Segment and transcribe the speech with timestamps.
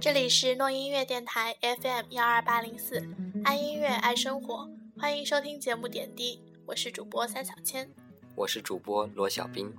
[0.00, 3.02] 这里是诺音乐电台 FM 幺二八零四，
[3.44, 7.90] 爱音乐爱生活，欢迎收听节目点滴，我是主播三小千，
[8.34, 9.70] 我是主播罗小兵。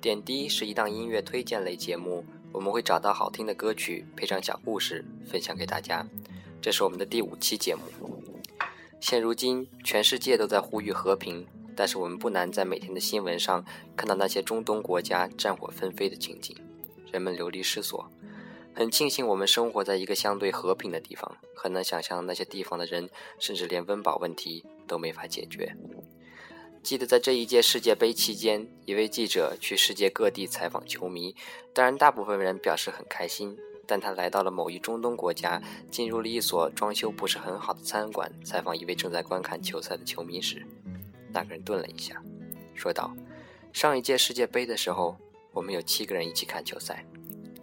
[0.00, 6.06] 点滴是一档音乐推荐类节目，我们会找到好听的歌曲，配上小故事，分享给大家。
[6.60, 7.82] 这是我们的第五期节目。
[9.00, 11.46] 现如今，全世界都在呼吁和平，
[11.76, 13.64] 但是我们不难在每天的新闻上
[13.96, 16.56] 看到那些中东国家战火纷飞的情景，
[17.12, 18.10] 人们流离失所。
[18.74, 25.76] 很庆幸我们生活在一个相对和平的地方，很难想象那些地方的人甚至连温饱问题都没法解决。
[26.82, 31.34] 记得在这一届世界杯期间，一位记者去世界各地采访球迷，
[31.72, 33.56] 当然大部分人表示很开心。
[33.86, 40.66] 但他来到了某一中东国家，进入了一所装修不是很好的餐馆，采访一位正在观看球赛的球迷时，
[41.34, 42.22] 那个人顿了一下，
[42.74, 43.12] 说道
[43.74, 45.16] ：“上一届世界杯的时候，
[45.52, 47.04] 我们有七个人一起看球赛，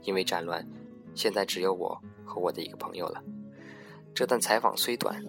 [0.03, 0.67] 因为战乱。”
[1.15, 3.21] 现在只有我和我的一个朋友了。
[4.13, 5.21] 这段采访虽短，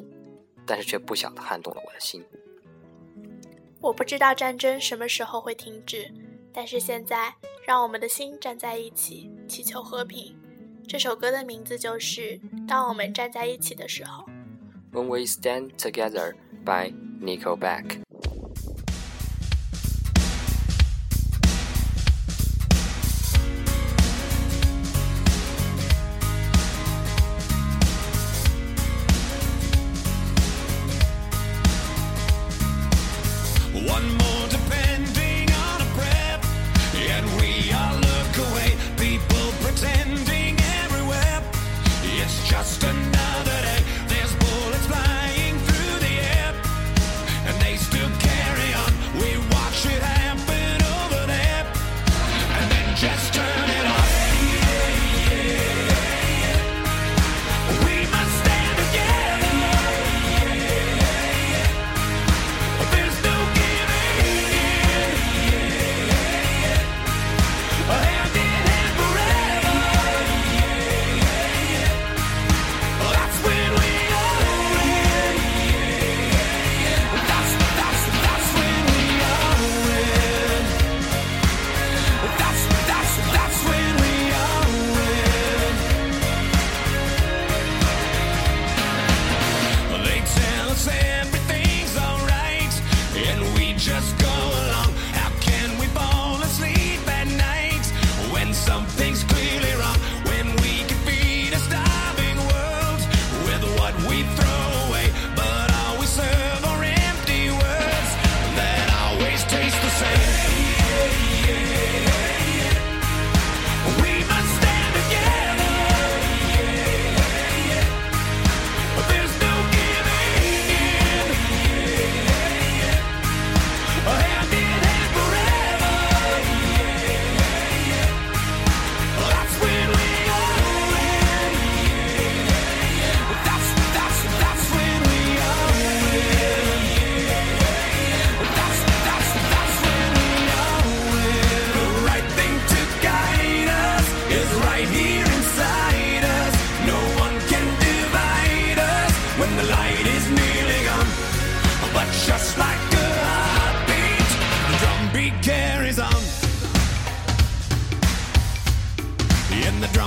[0.66, 2.25] 但是却不小的撼动了我的心。
[3.81, 6.09] 我不知道战争什么时候会停止，
[6.53, 7.34] 但是现在
[7.66, 10.36] 让我们的心站在一起，祈求和平。
[10.86, 14.25] 这首歌的名字就是《当我们站在一起的时候》。
[14.92, 16.92] When we stand together by
[42.84, 43.52] another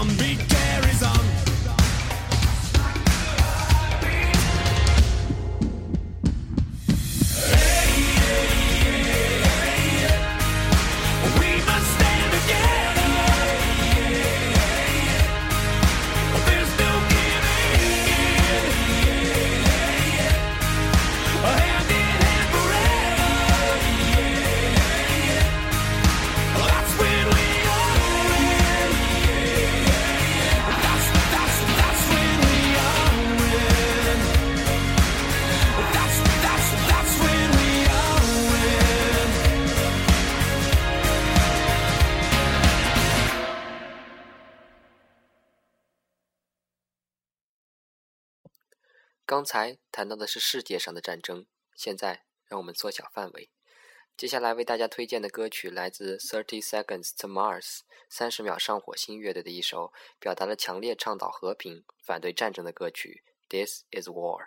[0.06, 0.65] Become began.
[49.36, 51.46] 刚才谈到的是世界上的战争，
[51.76, 53.52] 现在让我们缩小范围。
[54.16, 57.80] 接下来为大家推荐的歌曲来自 Thirty Seconds to Mars
[58.10, 64.40] 三十秒上火星乐队的一首表达了强烈倡导和平、反对战争的歌曲《This Is War》。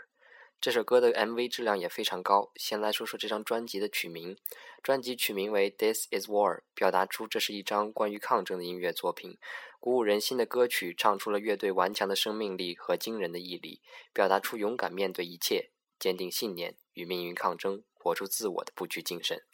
[0.61, 2.51] 这首歌的 MV 质量也非常高。
[2.57, 4.37] 先来说说这张专辑的曲名，
[4.83, 9.39] 专辑曲名为《This Is War》，表达出这是一张关于抗争的音乐作品。
[9.79, 13.81] 鼓舞人心的歌曲，唱出了乐队顽强的生命力和惊人的毅力，
[14.13, 15.71] 表达出勇敢面对一切、
[16.01, 19.45] 坚定信念、与命运抗争、活出自我的不屈精神。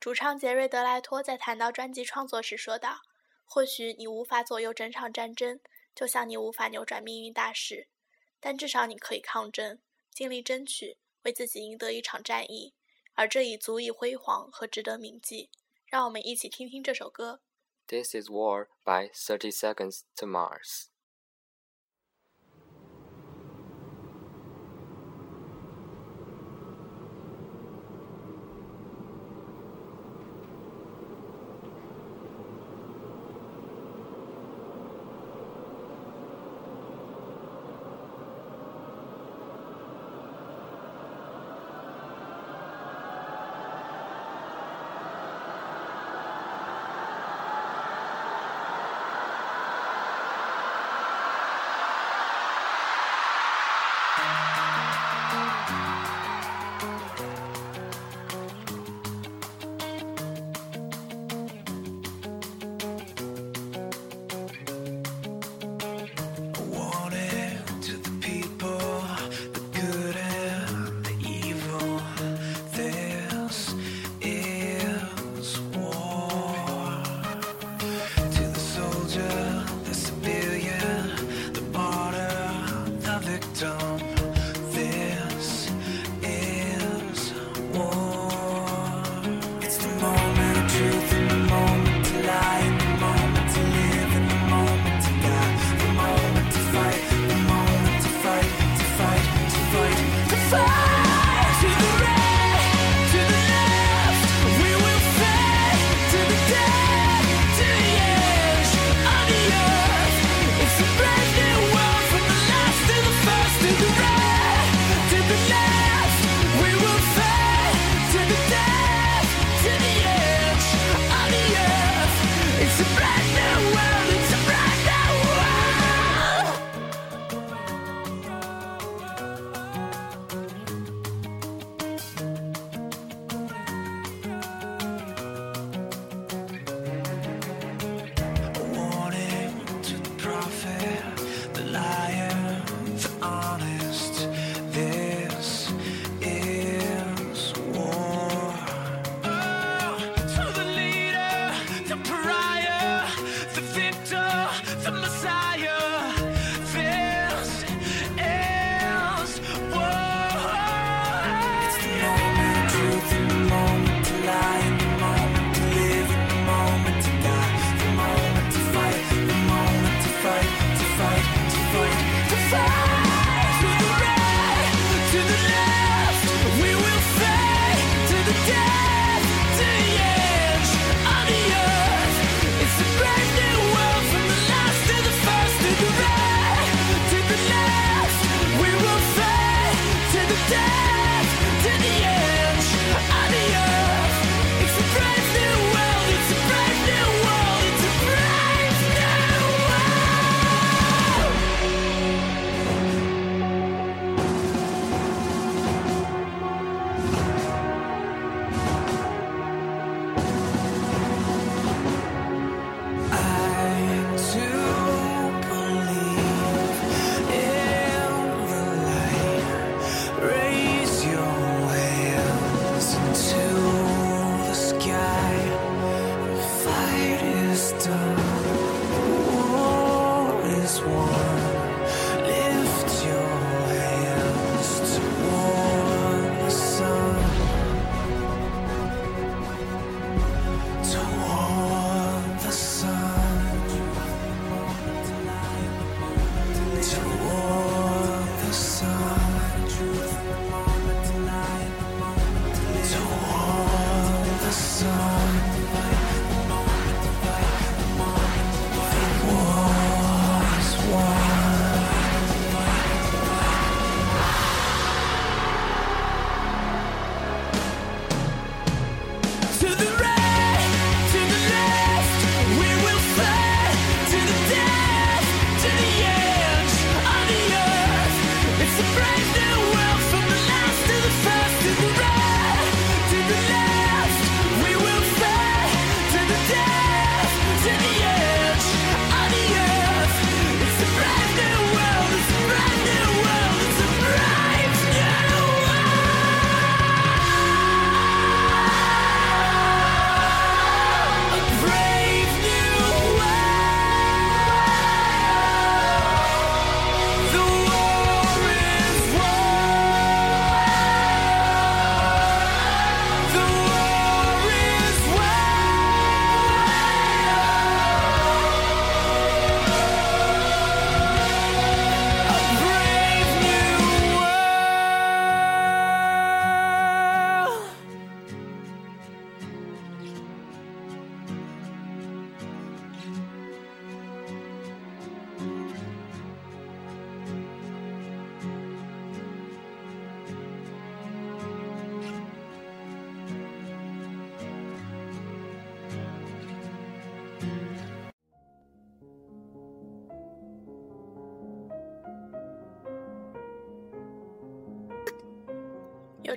[0.00, 3.02] 主唱杰瑞·德莱托在谈到专辑创作时说道
[3.46, 5.60] ：“或许你无法左右整场战争，
[5.94, 7.86] 就像你无法扭转命运大势，
[8.40, 9.78] 但至少你可以抗争。”
[10.20, 12.74] 尽力争取为自己赢得一场战役，
[13.14, 15.48] 而这已足以辉煌和值得铭记。
[15.86, 17.40] 让我们一起听听这首歌。
[17.86, 20.89] This is War by Thirty Seconds to Mars。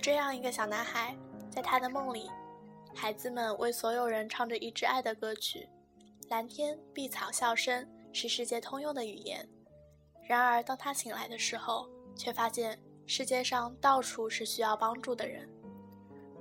[0.03, 1.15] 这样一个小男孩，
[1.49, 2.29] 在他的梦里，
[2.93, 5.65] 孩子们为所有人唱着一支爱的歌曲，
[6.29, 9.47] 蓝天、碧草、笑声是世界通用的语言。
[10.27, 15.49] 然而，当他醒来的时候，却发现世界上到处是需要帮助的人。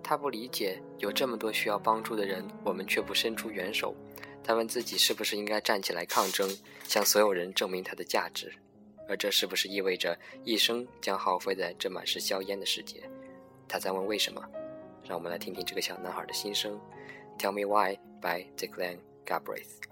[0.03, 3.95] 他不理解，有这么多需要帮助的人，我们却不伸出援手。
[4.43, 6.51] 他问自己，是不是应该站起来抗争，
[6.83, 8.53] 向所有人证明他的价值？
[9.09, 13.09] 而这是不是意味着一生将耗费在这满是硝烟的世界？
[13.73, 14.43] 他在问为什么？
[15.09, 16.79] 让我们来听听这个小男孩的心声。
[17.39, 19.92] Tell me why by Declan Galbraith。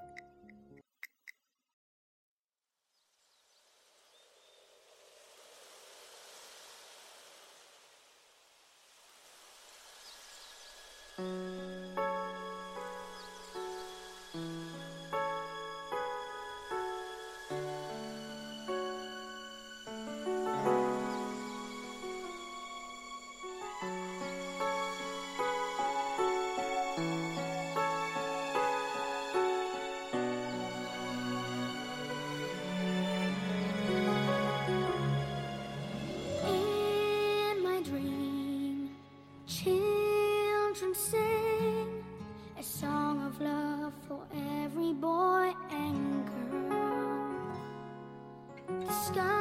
[49.12, 49.39] sky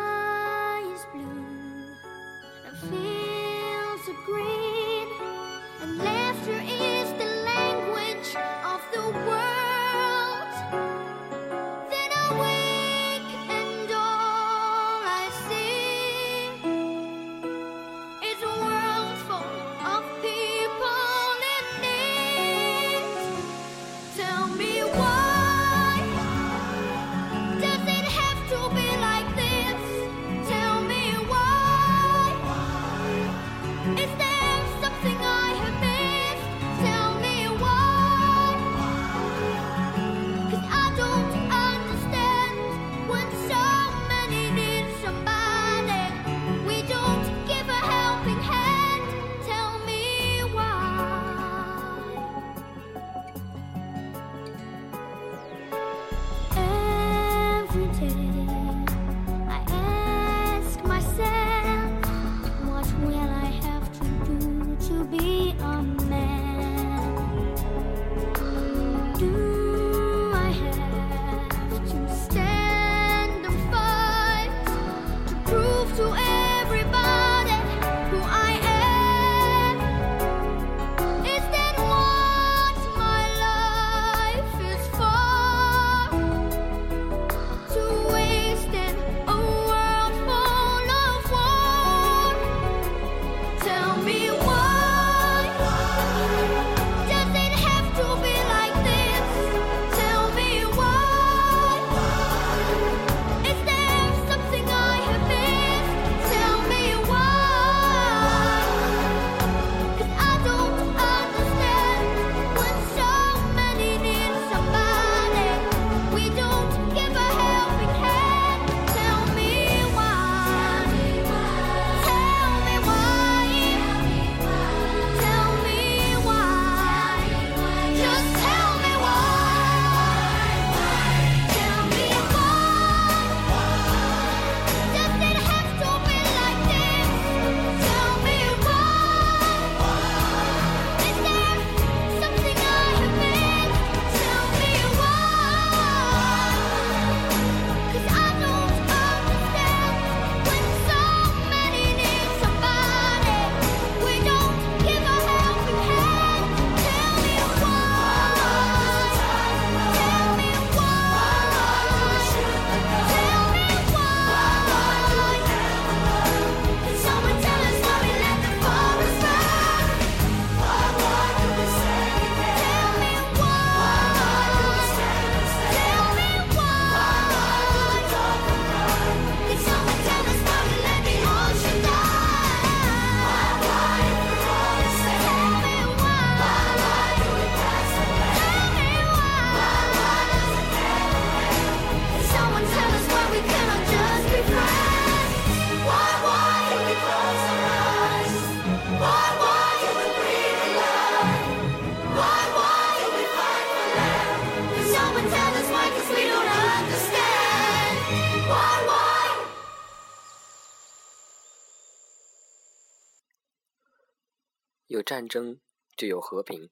[215.20, 215.60] 战争
[215.98, 216.70] 就有和平，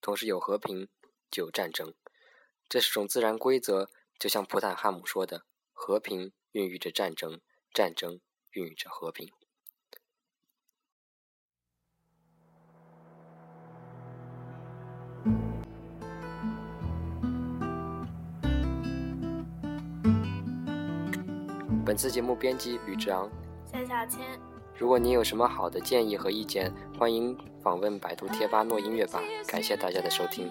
[0.00, 0.88] 同时有和平
[1.30, 1.92] 就有战争，
[2.66, 3.90] 这是种自然规则。
[4.18, 5.44] 就像普坦汉姆说的
[5.74, 8.18] ：“和平孕育着战争，战争
[8.52, 9.30] 孕育着和平。”
[21.84, 23.30] 本次节目编辑吕志昂，
[23.70, 24.51] 夏小千。
[24.76, 29.20] 如果你有什么好的建议和意见，欢迎访问百度贴吧“诺音乐吧”。
[29.46, 30.50] 感谢大家的收听。